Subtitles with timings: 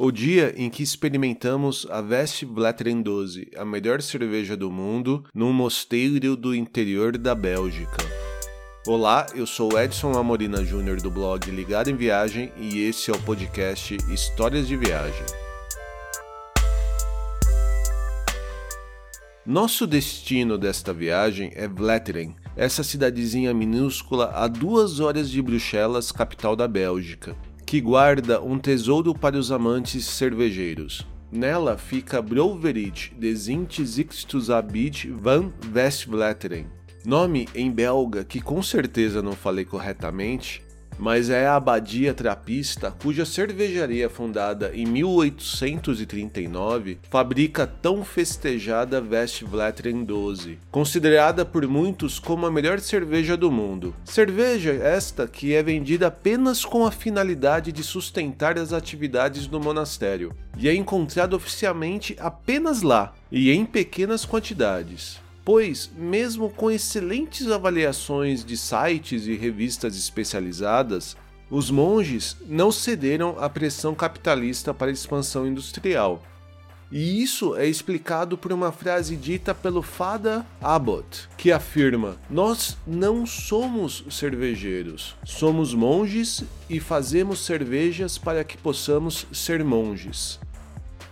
[0.00, 6.36] o dia em que experimentamos a Westvleteren 12, a melhor cerveja do mundo, num mosteiro
[6.36, 7.98] do interior da Bélgica.
[8.86, 13.20] Olá, eu sou Edson Amorina Júnior do blog Ligado em Viagem e esse é o
[13.22, 15.26] podcast Histórias de Viagem.
[19.44, 26.54] Nosso destino desta viagem é Vleteren, essa cidadezinha minúscula a duas horas de Bruxelas, capital
[26.54, 27.34] da Bélgica,
[27.68, 31.06] que guarda um tesouro para os amantes cervejeiros.
[31.30, 33.46] Nela fica Brouwerij des
[34.48, 36.64] Abid van Westvleteren,
[37.04, 40.62] nome em belga que com certeza não falei corretamente,
[40.98, 50.58] mas é a Abadia Trapista, cuja cervejaria fundada em 1839 fabrica tão festejada Westvleteren 12,
[50.70, 53.94] considerada por muitos como a melhor cerveja do mundo.
[54.04, 60.34] Cerveja esta que é vendida apenas com a finalidade de sustentar as atividades do monastério
[60.56, 68.44] e é encontrada oficialmente apenas lá e em pequenas quantidades pois, mesmo com excelentes avaliações
[68.44, 71.16] de sites e revistas especializadas,
[71.50, 76.22] os monges não cederam à pressão capitalista para a expansão industrial.
[76.92, 83.24] E isso é explicado por uma frase dita pelo Fada Abbott, que afirma: Nós não
[83.24, 90.38] somos cervejeiros, somos monges e fazemos cervejas para que possamos ser monges.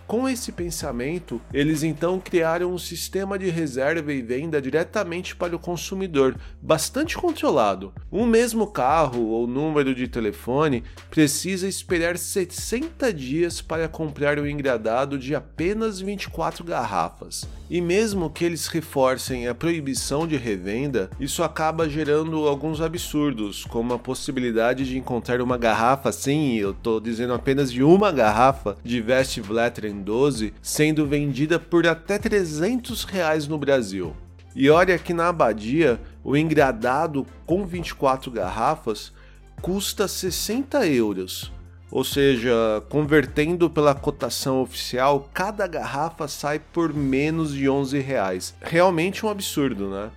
[0.07, 5.59] Com esse pensamento, eles então criaram um sistema de reserva e venda diretamente para o
[5.59, 7.91] consumidor, bastante controlado.
[8.09, 15.19] Um mesmo carro ou número de telefone precisa esperar 60 dias para comprar o engradado
[15.19, 17.45] de apenas 24 garrafas.
[17.69, 23.93] E mesmo que eles reforcem a proibição de revenda, isso acaba gerando alguns absurdos, como
[23.93, 29.01] a possibilidade de encontrar uma garrafa, sim, eu estou dizendo apenas de uma garrafa de
[29.01, 34.15] Westvleteren 2012, sendo vendida por até 300 reais no Brasil.
[34.55, 39.13] E olha que na abadia, o engradado com 24 garrafas
[39.61, 41.51] custa 60 euros.
[41.89, 48.55] Ou seja, convertendo pela cotação oficial, cada garrafa sai por menos de 11 reais.
[48.61, 50.11] Realmente um absurdo, né?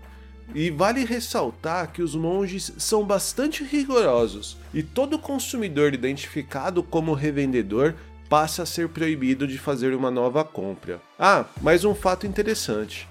[0.53, 7.95] E vale ressaltar que os monges são bastante rigorosos e todo consumidor identificado como revendedor
[8.31, 11.03] passa a ser proibido de fazer uma nova compra.
[11.19, 13.09] Ah, mais um fato interessante.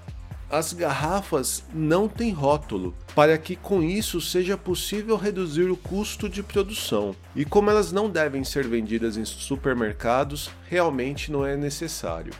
[0.50, 6.42] As garrafas não têm rótulo, para que com isso seja possível reduzir o custo de
[6.42, 7.14] produção.
[7.36, 12.32] E como elas não devem ser vendidas em supermercados, realmente não é necessário.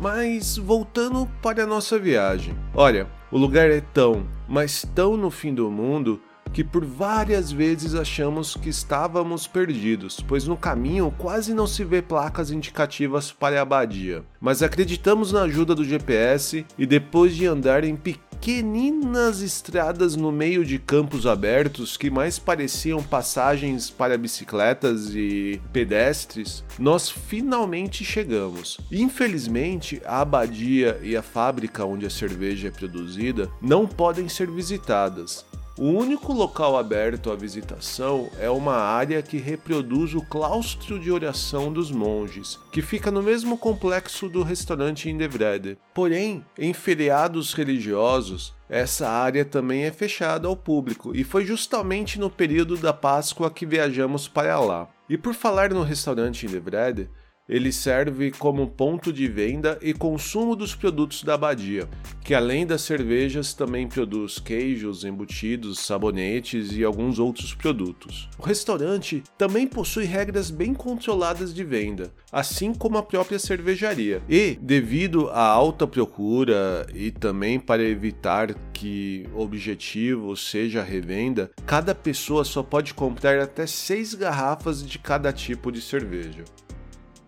[0.00, 2.56] Mas voltando para a nossa viagem.
[2.72, 6.22] Olha, o lugar é tão, mas tão no fim do mundo
[6.52, 12.02] que por várias vezes achamos que estávamos perdidos, pois no caminho quase não se vê
[12.02, 14.24] placas indicativas para a abadia.
[14.40, 17.96] Mas acreditamos na ajuda do GPS e depois de andar em
[18.42, 26.64] pequeninas estradas no meio de campos abertos que mais pareciam passagens para bicicletas e pedestres,
[26.76, 28.78] nós finalmente chegamos.
[28.90, 35.46] Infelizmente, a abadia e a fábrica onde a cerveja é produzida não podem ser visitadas,
[35.78, 41.72] o único local aberto à visitação é uma área que reproduz o claustro de oração
[41.72, 45.78] dos monges, que fica no mesmo complexo do restaurante Indevrede.
[45.94, 52.28] Porém, em feriados religiosos, essa área também é fechada ao público e foi justamente no
[52.28, 54.88] período da Páscoa que viajamos para lá.
[55.08, 57.08] E por falar no restaurante Indevrede,
[57.48, 61.88] ele serve como ponto de venda e consumo dos produtos da abadia,
[62.24, 68.28] que além das cervejas também produz queijos, embutidos, sabonetes e alguns outros produtos.
[68.38, 74.22] O restaurante também possui regras bem controladas de venda, assim como a própria cervejaria.
[74.28, 81.50] E, devido à alta procura e também para evitar que o objetivo seja a revenda,
[81.66, 86.44] cada pessoa só pode comprar até seis garrafas de cada tipo de cerveja.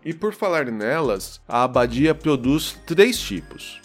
[0.04, 3.80] E por falar nelas, a abadia produz três tipos.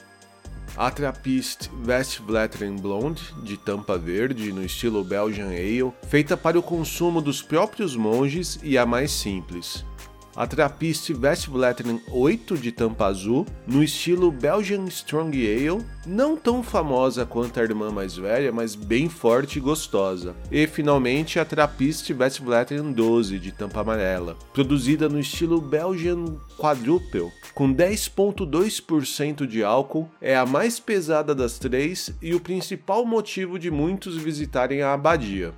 [0.76, 7.22] A Trappist Westvleteren Blonde, de tampa verde, no estilo Belgian Ale, feita para o consumo
[7.22, 9.86] dos próprios monges e a mais simples
[10.40, 17.26] a Trappist Westvleteren 8 de tampa azul, no estilo Belgian Strong Ale, não tão famosa
[17.26, 20.34] quanto a irmã mais velha, mas bem forte e gostosa.
[20.50, 27.74] E finalmente a Trappist Westvleteren 12 de tampa amarela, produzida no estilo Belgian Quadruple, com
[27.74, 34.16] 10,2% de álcool, é a mais pesada das três e o principal motivo de muitos
[34.16, 35.54] visitarem a abadia.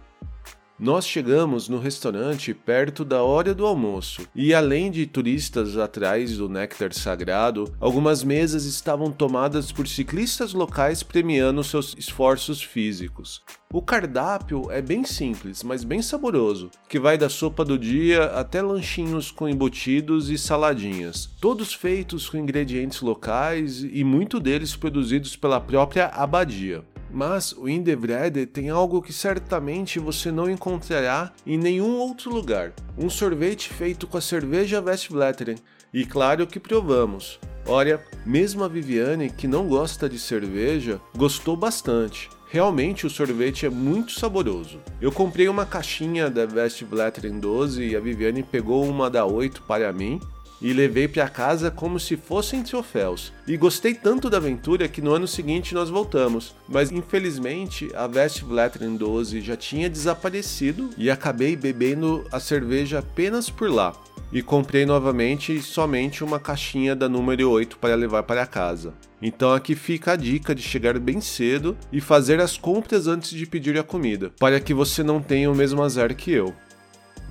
[0.82, 6.50] Nós chegamos no restaurante perto da hora do almoço e, além de turistas atrás do
[6.50, 13.44] néctar sagrado, algumas mesas estavam tomadas por ciclistas locais premiando seus esforços físicos.
[13.72, 18.60] O cardápio é bem simples, mas bem saboroso, que vai da sopa do dia até
[18.60, 25.62] lanchinhos com embutidos e saladinhas, todos feitos com ingredientes locais e muito deles produzidos pela
[25.62, 26.84] própria abadia.
[27.14, 33.10] Mas o Indevrede tem algo que certamente você não encontrará em nenhum outro lugar: um
[33.10, 35.58] sorvete feito com a cerveja Westvleteren.
[35.94, 37.40] E claro que provamos.
[37.68, 42.30] Olha, mesmo a Viviane, que não gosta de cerveja, gostou bastante.
[42.50, 44.80] Realmente o sorvete é muito saboroso.
[45.00, 49.94] Eu comprei uma caixinha da Westvleteren 12 e a Viviane pegou uma da 8 para
[49.94, 50.20] mim
[50.62, 53.34] e levei para casa como se fossem troféus.
[53.48, 58.96] E gostei tanto da aventura que no ano seguinte nós voltamos, mas infelizmente a Westvleteren
[58.96, 63.94] 12 já tinha desaparecido e acabei bebendo a cerveja apenas por lá.
[64.32, 68.94] E comprei novamente somente uma caixinha da número 8 para levar para casa.
[69.22, 73.46] Então aqui fica a dica de chegar bem cedo e fazer as compras antes de
[73.46, 76.56] pedir a comida, para que você não tenha o mesmo azar que eu.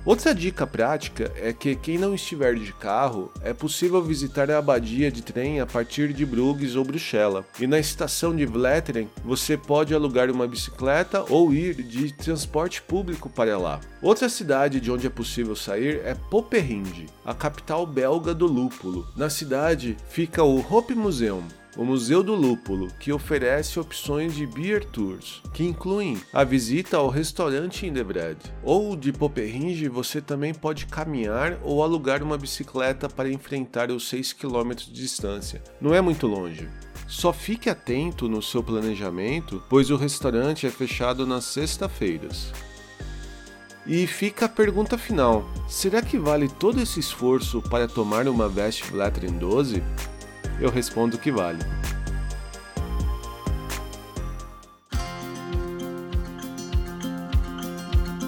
[0.03, 5.11] Outra dica prática é que quem não estiver de carro, é possível visitar a abadia
[5.11, 7.45] de trem a partir de Bruges ou Bruxelas.
[7.59, 13.29] E na estação de Vletteren, você pode alugar uma bicicleta ou ir de transporte público
[13.29, 13.79] para lá.
[14.01, 19.07] Outra cidade de onde é possível sair é Poperinge, a capital belga do lúpulo.
[19.15, 21.43] Na cidade fica o Hope Museum,
[21.77, 27.07] o Museu do Lúpulo, que oferece opções de beer tours, que incluem a visita ao
[27.09, 28.37] restaurante Indebred.
[28.63, 34.33] Ou de Poperinge você também pode caminhar ou alugar uma bicicleta para enfrentar os 6
[34.33, 35.61] km de distância.
[35.79, 36.67] Não é muito longe.
[37.07, 42.53] Só fique atento no seu planejamento, pois o restaurante é fechado nas sexta-feiras.
[43.85, 48.83] E fica a pergunta final: será que vale todo esse esforço para tomar uma Vest
[48.83, 49.83] Flattering 12?
[50.61, 51.59] Eu respondo que vale.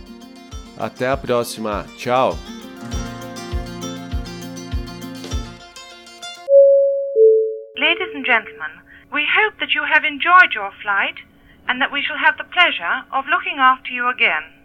[0.76, 1.86] Até a próxima.
[1.96, 2.36] Tchau.
[7.76, 8.70] Ladies and gentlemen,
[9.12, 11.16] we hope that you have enjoyed your flight
[11.68, 14.57] and that we shall have the pleasure of looking after you again.